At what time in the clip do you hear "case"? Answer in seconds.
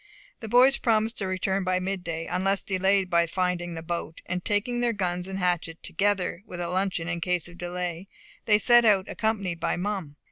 7.21-7.47